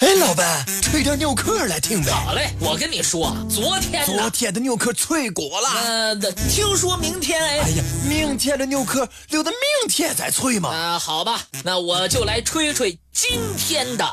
[0.00, 2.10] 哎，老板，吹点牛壳来听呗。
[2.10, 5.68] 好嘞，我跟你说，昨天昨天的牛壳脆过了。
[5.68, 6.16] 呃，
[6.48, 7.58] 听说明天哎。
[7.58, 10.70] 哎呀，明天的牛壳留到明天再吹嘛。
[10.70, 14.06] 啊，好吧，那我就来吹吹今天的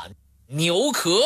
[0.48, 1.22] 牛壳。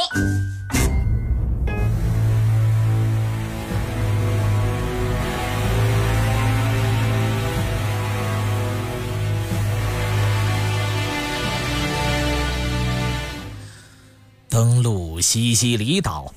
[14.52, 16.30] 登陆西西里岛，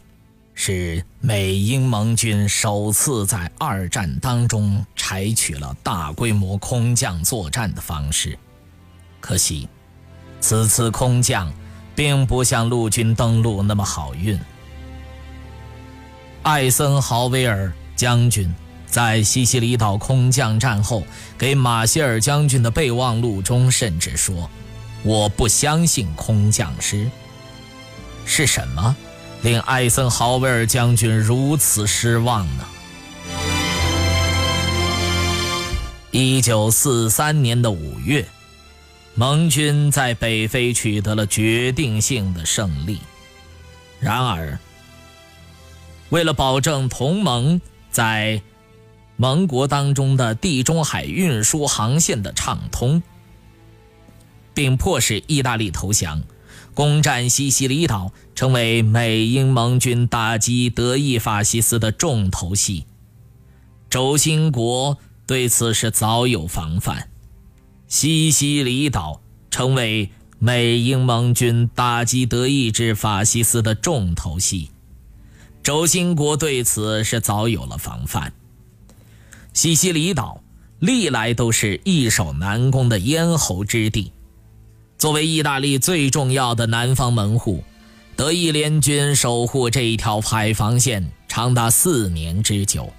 [0.53, 8.39] 是美英盟军首次在二战当中采取了大规模空降作战的方式。
[9.19, 9.67] 可惜，
[10.39, 11.53] 此次空降
[11.93, 14.39] 并不像陆军登陆那么好运。
[16.43, 21.03] 艾森豪威尔将军在西西里岛空降战后，
[21.37, 24.49] 给马歇尔将军的备忘录中甚至说
[25.03, 27.11] ：“我不相信空降师。”
[28.37, 28.93] 是什么
[29.43, 32.65] 令艾森豪威尔将军如此失望呢？
[36.11, 38.27] 一九四三年的五月，
[39.13, 42.99] 盟军在北非取得了决定性的胜利。
[44.01, 44.59] 然而，
[46.09, 48.41] 为了保证同盟在
[49.15, 53.01] 盟国当中的地中海运输航线的畅通，
[54.53, 56.21] 并迫使意大利投降。
[56.75, 62.85] 攻占西西里岛成为美英盟军打击德意法西斯的重头戏。
[63.89, 67.09] 轴心国对此是早有防范。
[67.87, 74.69] 西西里岛成为美英盟军打击德意志法西斯的重头戏。
[75.63, 78.33] 轴心国对此是早有了防范。
[79.53, 80.43] 西西里岛
[80.79, 84.11] 历来都是易守难攻的咽喉之地。
[85.05, 87.63] 作为意大利最重要的南方门户，
[88.15, 92.91] 德意联军守护这一条海防线长达四年之久。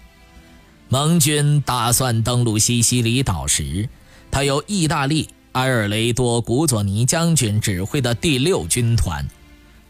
[0.89, 3.89] 盟军打算登陆西西里岛时，
[4.31, 9.27] 他由意大利埃尔雷多·古佐尼将军指挥的第六军团，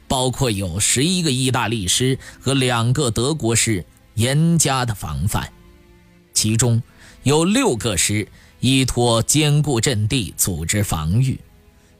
[0.09, 3.85] 包括有十一个意大利师和两个德国师，
[4.15, 5.53] 严加的防范。
[6.33, 6.83] 其中
[7.25, 8.27] 有六个师
[8.61, 11.39] 依托坚固阵地组织防御。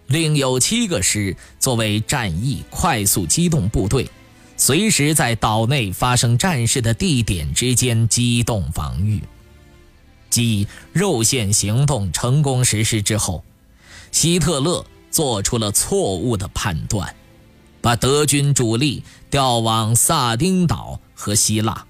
[0.09, 4.09] 另有七个师作为战役快速机动部队，
[4.57, 9.21] 随时在岛内发生战事的地点之间机动防御。
[10.31, 13.43] 继肉线行动成功实施之后，
[14.13, 17.15] 希特勒做出了错误的判断，
[17.81, 21.87] 把德军主力调往萨丁岛和希腊，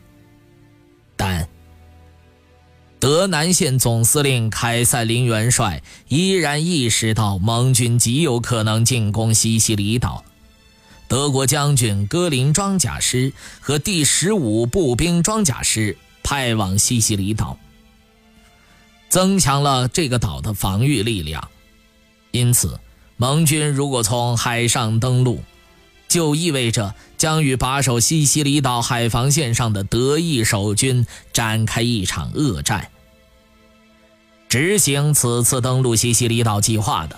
[1.17, 1.49] 但。
[2.99, 10.25] 德南线总司令凯塞林元帅依然意识到盟军极有可能进攻西西里岛，
[11.07, 17.59] 德国将军戈林装甲师和第十五步兵装甲师派往西西里岛，
[19.11, 21.49] 增强了这个岛的防御力量。
[22.31, 22.81] 因此，
[23.19, 25.43] 盟军如果从海上登陆，
[26.09, 32.89] 就意味着将与把守西西里岛海防线上的德意守军展开一场恶战。
[34.49, 37.17] 执行此次登陆西西里岛计划的，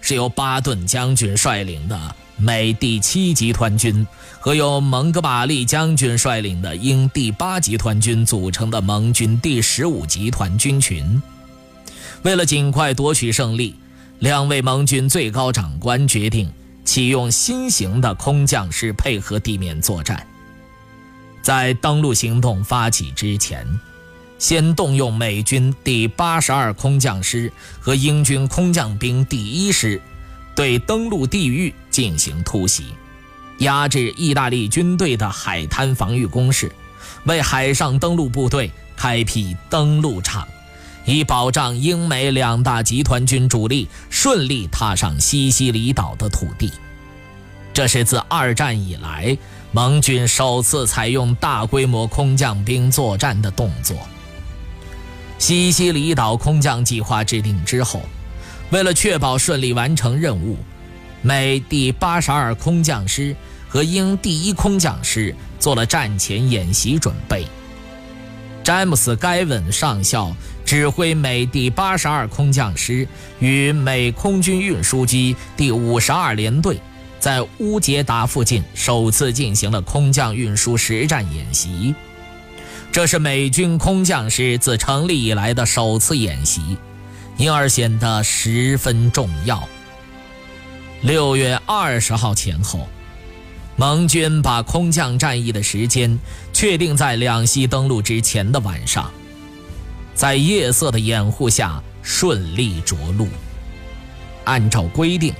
[0.00, 4.06] 是由巴顿将军率领的美第七集团军
[4.40, 11.22] 和由蒙哥马利将军率领的英第八集团军组成的盟军第十五集团军群。
[12.22, 13.76] 为了尽快夺取胜利，
[14.18, 16.52] 两位盟军最高长官决定
[16.84, 20.26] 启用新型的空降师配合地面作战。
[21.42, 23.66] 在登陆行动发起之前。
[24.36, 27.50] 先动用美军第八十二空降师
[27.80, 30.02] 和英军空降兵第一师，
[30.54, 32.88] 对登陆地域进行突袭，
[33.58, 36.70] 压制意大利军队的海滩防御工事，
[37.24, 40.46] 为海上登陆部队开辟登陆场，
[41.04, 46.72] 以保障英美两大集团军主力顺利踏上西西里岛的土地。
[47.72, 49.36] 这是自二战以来
[49.72, 53.96] 盟军首次采用大规模空降兵作战的动作。
[55.38, 58.00] 西西里岛空降计划制定之后，
[58.70, 60.56] 为了确保顺利完成任务，
[61.20, 63.34] 美第八十二空降师
[63.68, 67.46] 和英第一空降师做了战前演习准备。
[68.62, 70.34] 詹姆斯·盖文上校
[70.74, 73.06] 指挥美第八十二空降师
[73.38, 76.80] 与美空军运输机第五十二联队，
[77.20, 81.94] 在乌杰达附近首次进行了空降运输实战演习。
[82.90, 86.76] 这是美军空降师自成立以来的首次演习，
[87.36, 89.68] 因而显得十分重要。
[91.02, 92.88] 六月二十号前后，
[93.76, 96.18] 盟军把空降战役的时间
[96.52, 99.08] 确定在两栖登陆之前的晚上，
[100.14, 103.26] 在夜色的掩护下顺利着陆。
[104.44, 105.34] 按照规定，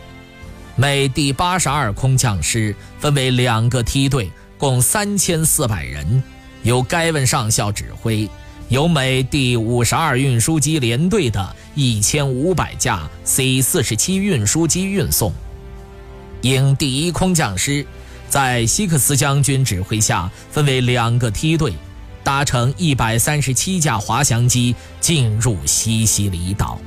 [0.77, 6.23] 美第八十二空降师分为两个梯队，共三千四百人，
[6.63, 8.29] 由该文上校指挥，
[8.69, 15.33] 由美第五十二运输机联队的一千五百架 C 四十七运输机运送。
[16.43, 17.87] 英第一空降师。
[18.27, 21.73] 在希克斯将军指挥下，分为两个梯队，
[22.25, 26.79] 搭乘一百三十七架滑翔机进入西西里岛。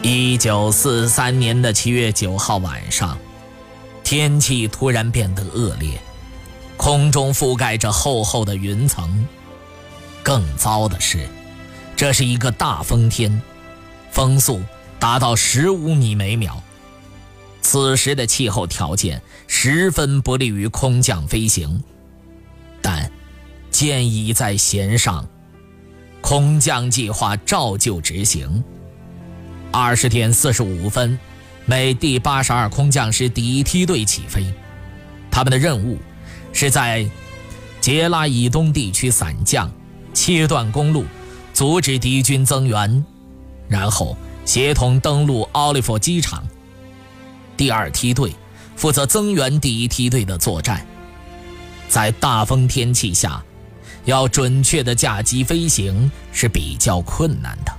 [0.00, 3.16] 一九四三年的七月九号晚上，
[4.02, 6.00] 天气突然变得恶劣，
[6.76, 9.28] 空中覆盖着厚厚的云层。
[10.22, 11.28] 更糟的是，
[11.94, 13.40] 这是一个大风天，
[14.10, 14.62] 风速
[14.98, 16.60] 达到十五米每秒。
[17.62, 21.82] 此时的气候条件十分不利于空降飞行，
[22.82, 23.10] 但
[23.70, 25.26] 箭已在弦上，
[26.20, 28.62] 空降计划照旧执行。
[29.70, 31.18] 二十点四十五分，
[31.64, 34.44] 美第八十二空降师第一梯队起飞，
[35.30, 35.96] 他们的任务
[36.52, 37.08] 是在
[37.80, 39.72] 杰拉以东地区散降，
[40.12, 41.06] 切断公路，
[41.54, 43.02] 阻止敌军增援，
[43.68, 44.14] 然后
[44.44, 46.46] 协同登陆奥利弗机场。
[47.62, 48.34] 第二梯队
[48.74, 50.84] 负责增援第一梯队的作战，
[51.88, 53.40] 在大风天气下，
[54.04, 57.72] 要准确的驾机飞行是比较困难的。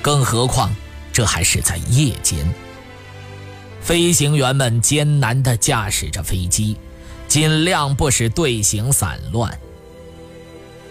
[0.00, 0.72] 更何况
[1.12, 2.48] 这还是在夜间，
[3.80, 6.76] 飞行员们艰难地驾驶着飞机，
[7.26, 9.58] 尽量不使队形散乱。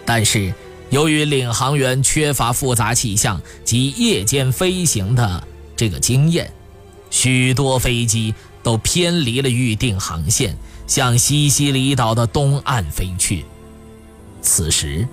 [0.04, 0.52] 但是
[0.90, 5.42] 由于领航员缺乏复杂气象及夜间飞行的
[5.74, 6.52] 这个经验。
[7.08, 10.56] 许多飞机都偏离了预定航线，
[10.86, 13.44] 向西西里岛的东岸飞去。
[14.42, 15.08] 此时，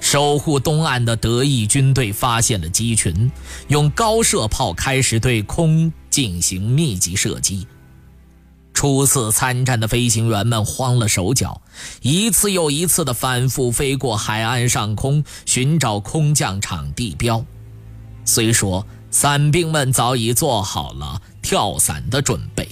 [0.00, 3.30] 守护东岸的德意军队发现了机群，
[3.68, 7.66] 用高射炮开始对空进行密集射击。
[8.72, 11.62] 初次参战的飞行员们慌了手脚，
[12.02, 17.44] 一次又一次地反复飞过海岸上空，寻找空降场地标。
[18.24, 18.86] 虽说。
[19.14, 22.66] 伞兵们早已做好了跳伞的准备，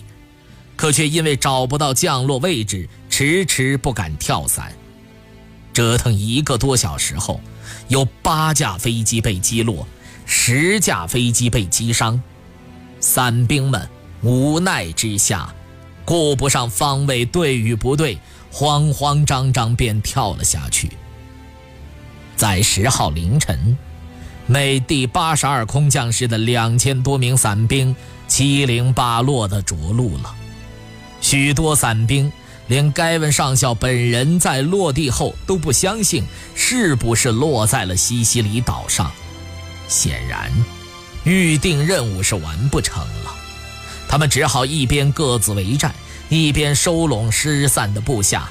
[0.75, 4.73] 可却因为找不到降落位置，迟迟不敢跳伞。
[5.73, 7.41] 折腾一个多小时后，
[7.87, 9.87] 有八架飞机被击落，
[10.27, 12.21] 十架飞机被击伤。
[12.99, 13.89] 伞兵们
[14.23, 15.55] 无奈之下，
[16.05, 18.19] 顾不上方位对与不对，
[18.51, 20.91] 慌慌张张便跳了下去。
[22.35, 23.79] 在十号凌晨。
[24.53, 27.97] 美第八十二空降师的两千多名伞兵
[28.29, 30.35] 七零八落地着陆了，
[31.23, 32.31] 许多伞兵
[32.67, 39.11] 连盖文上校本人在落地后都不相信是不是落在了西西里岛上。
[39.89, 40.53] 显然，
[41.25, 43.35] 预定任务是完不成了，
[44.07, 45.95] 他们只好一边各自为战，
[46.29, 48.51] 一边收拢失散的部下。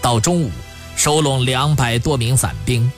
[0.00, 0.50] 到中午，
[0.94, 2.88] 收拢两百多名伞兵。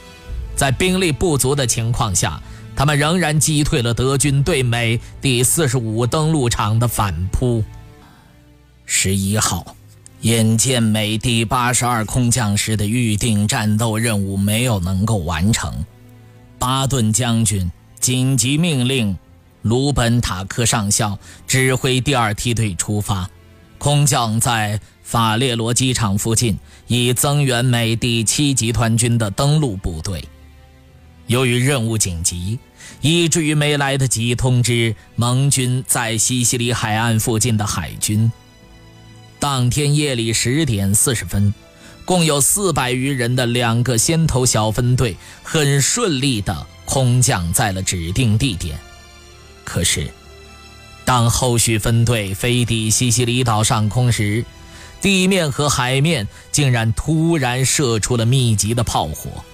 [0.56, 2.40] 在兵力不足的情况下，
[2.76, 7.62] 他们仍然击退了德军对美第四十五登陆场的反扑。
[8.86, 9.76] 十一号，
[10.20, 15.84] 眼见美第八十二空降师的预定战斗任务没有能够完成，
[16.58, 17.70] 巴顿将军
[18.00, 19.16] 紧急命令
[19.62, 23.28] 鲁本塔克上校指挥第二梯队出发，
[23.78, 30.22] 空降在法列罗机场附近，以增援美第七集团军的登陆部队。
[31.26, 32.58] 由于任务紧急，
[33.00, 38.30] 以至于没来得及通知盟军在西西里海岸附近的海军。
[39.38, 41.52] 当天夜里十点四十分，
[42.04, 48.78] 共有四百余人的两个先头小分队很顺利地空降在了指定地点。
[49.64, 50.10] 可是，
[51.04, 54.44] 当后续分队飞抵西西里岛上空时，
[55.00, 59.44] 地面和海面竟然突然射出了密集的炮火。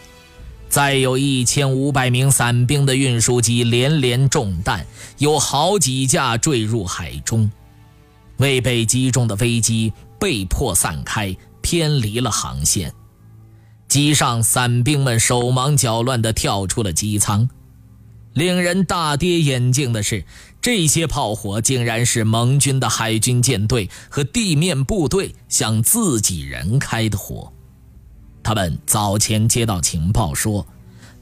[0.71, 4.87] 再有一千五百名伞兵的运输机连连中弹，
[5.19, 7.51] 有好几架坠入海中。
[8.37, 12.95] 未被击中的飞机被迫散开，偏离了航线。
[13.89, 17.51] 机上伞兵们手忙脚乱地跳出了机舱。
[18.35, 20.25] 令人大跌眼镜的是，
[20.63, 27.53] 这些炮火竟然是盟军的海军舰队和地面部队向自己人开的火。
[28.51, 30.67] 他们早前接到情报说，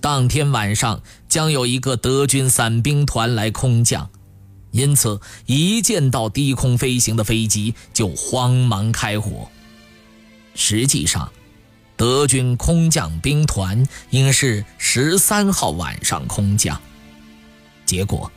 [0.00, 4.08] 当天晚上将有一个德军伞兵团来空降，
[4.70, 9.50] 因此一见到低空飞行的飞机就慌忙开火。
[10.54, 11.30] 实际上，
[11.99, 16.80] 德军空降兵团应是十三号晚上空降，
[17.85, 18.32] 结果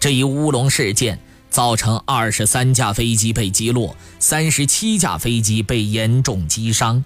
[0.00, 7.04] 这一乌龙事件造成二十三架飞机被击落，三十七架飞机被严重击伤。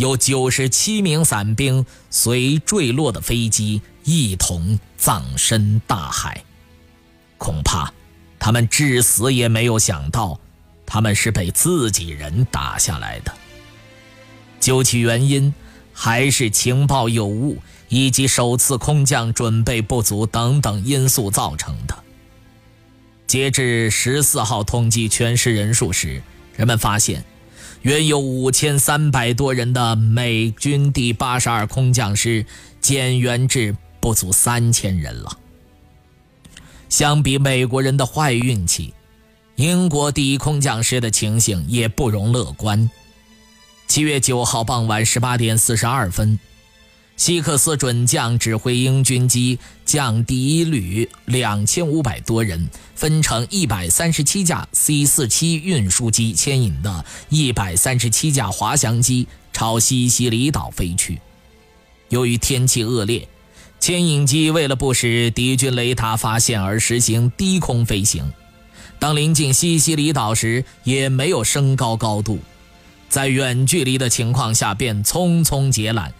[0.00, 6.42] 有九十七名伞兵随坠落的飞机一同葬身大海，
[7.36, 7.92] 恐怕
[8.38, 10.40] 他们至死也没有想到，
[10.86, 13.34] 他们是被自己人打下来的。
[14.58, 15.52] 究其原因，
[15.92, 17.58] 还是情报有误
[17.90, 21.94] 以及首次空降准备不足等等因素造成的。
[23.26, 26.22] 截至十四号统计全市人数时，
[26.56, 27.22] 人们发现。
[27.82, 32.44] 原有五千三百多人的美军第八十二空降师
[32.80, 35.38] 减员至不足三千人了。
[36.90, 38.92] 相比美国人的坏运气，
[39.56, 42.90] 英国第一空降师的情形也不容乐观。
[43.86, 46.38] 七月九号傍晚十八点四十二分。
[47.20, 61.20] 希克斯准将指挥英军机降第一旅两千五百多人，分成一百三十七架 C 四七运输机牵引的一百三十七架滑翔机朝西西里岛飞去。
[62.08, 63.28] 由于天气恶劣，
[63.78, 68.32] 牵引机为了不使敌军雷达发现而实行低空飞行。
[68.98, 72.38] 当临近西西里岛时，也没有升高高度，
[73.10, 76.10] 在远距离的情况下便匆匆截缆。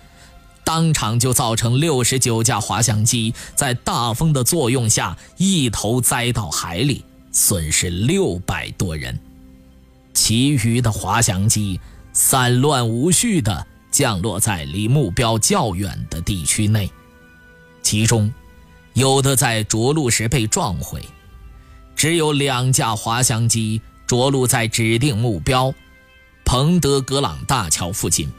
[0.73, 9.19] 当场就造成六十九架滑翔机在大风的作用下一头栽到海里，损失六百多人。
[10.15, 11.81] 其余的滑翔机
[12.12, 16.89] 散乱无序地降落在离目标较远的地区内，
[17.83, 18.33] 其中
[18.93, 21.03] 有的在着陆时被撞毁，
[21.97, 25.75] 只有两架滑翔机着陆在指定目标——
[26.47, 28.31] 彭德格朗大桥附近。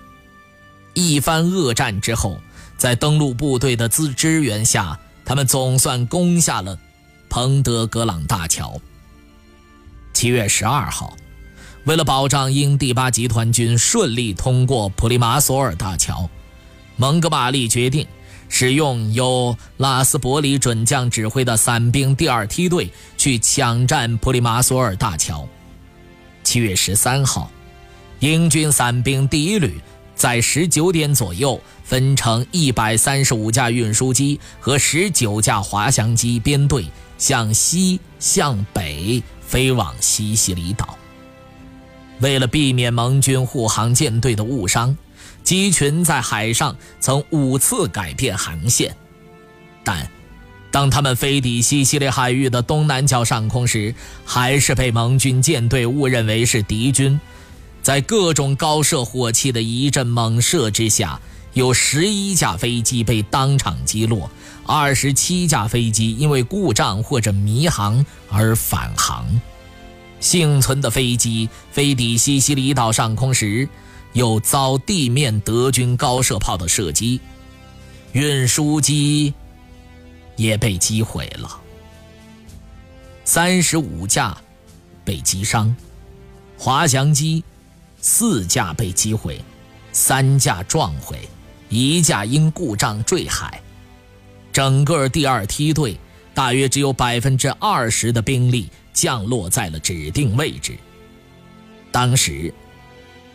[0.94, 2.40] 一番恶战之后，
[2.78, 6.78] 在登陆部队的支支援下，他们总算攻下了
[7.30, 8.80] 彭德格朗大桥。
[10.14, 11.16] 七月十二号，
[11.86, 16.30] 为了保障英第八集团军顺利通过普利马索尔大桥，
[16.98, 18.06] 蒙哥马利决定
[18.50, 25.48] 使用由拉斯伯里准将指挥的伞兵第二梯队去抢占普利马索尔大桥。
[26.44, 27.50] 七月十三号，
[28.20, 29.80] 英军伞兵第一旅。
[30.22, 36.86] 在十九点左右，分成一百三十五架运输机和十九架滑翔机编队，
[37.18, 40.96] 向西向北飞往西西里岛。
[42.20, 44.96] 为了避免盟军护航舰队的误伤，
[45.44, 48.96] 机群在海上曾五次改变航线。
[49.84, 50.08] 但
[50.70, 57.20] 当他们飞抵西西里海域的东南角上空时，还是被盟军舰队误认为是敌军。
[57.82, 61.20] 在各种高射火器的一阵猛射之下，
[61.54, 64.30] 有十一架飞机被当场击落，
[64.66, 69.26] 二十七架飞机因为故障或者迷航而返航。
[70.20, 73.68] 幸存的飞机飞抵西西里岛上空时，
[74.14, 77.20] 又遭地面德军高射炮的射击，
[78.12, 79.34] 运输机
[80.36, 81.60] 也被击毁了，
[83.26, 84.38] 三十五架
[85.04, 85.76] 被击伤，
[86.56, 87.44] 滑翔机。
[88.01, 89.39] 四架被击毁，
[89.91, 91.29] 三架撞毁，
[91.70, 93.62] 一架因故障坠海。
[94.51, 95.98] 整个第二梯队
[96.34, 100.75] 大约只有百分之二十的兵力降落在了指定位置。
[101.91, 102.53] 当时，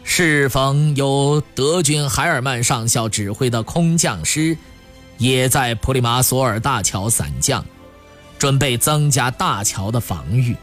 [0.02, 4.56] 适逢由德军海尔曼上校指挥的空降师
[5.18, 7.64] 也在普里马索尔大桥伞降，
[8.38, 10.56] 准备增加大桥的防御。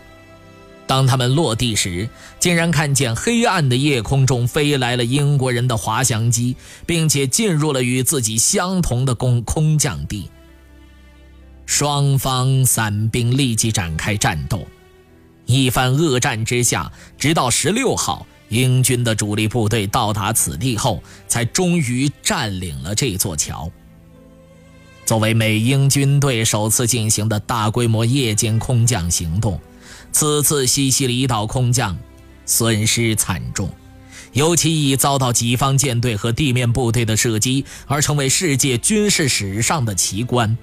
[0.94, 2.08] 当他们落地时，
[2.40, 10.30] 竟然看见黑暗的夜空中飞来了英国人的滑翔机，并且进入了与自己相同的空空降地。
[11.66, 14.68] 双方伞兵立即展开战斗，
[15.48, 23.68] 一番恶战之下，直到十六号，英军的主力部队到达此地后，才终于占领了这座桥。
[25.08, 29.60] 作为美英军队首次进行的大规模夜间空降行动。
[30.13, 31.98] 此次西西里岛空降
[32.46, 33.70] 损失惨重，
[34.32, 40.55] 尤其以遭到己方舰队和地面部队的射击而成为世界军事史上的奇观。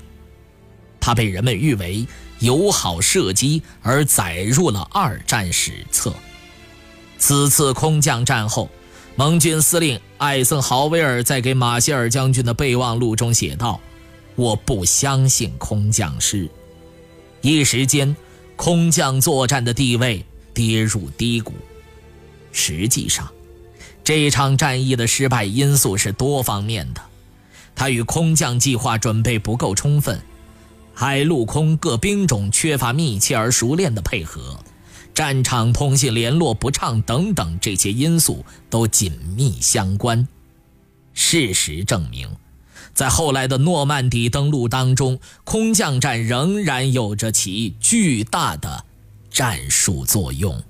[1.01, 2.07] 它被人们誉为
[2.39, 6.15] “友好射击”而载入了二战史册。
[7.19, 8.71] 此次空降战后，
[9.17, 13.81] 盟军司令艾森豪威尔在给马歇尔将军的备忘录中写道
[14.37, 16.49] ：“我不相信空降师。”
[17.43, 18.15] 一时间。
[18.63, 21.55] 空降作战的地位跌入低谷。
[22.53, 23.33] 实际上，
[24.05, 27.01] 这场战役的失败因素是多方面的，
[27.75, 30.21] 它与空降计划准备不够充分。
[30.93, 34.61] 海陆空各兵种缺乏密切而熟练的配合，
[35.15, 40.29] 战场通信联络不畅等等，这些因素都紧密相关。
[41.15, 42.29] 事实证明，
[42.95, 48.85] 在后来的诺曼底登陆当中，空降战仍然有着其巨大的
[49.31, 50.63] 战术作用。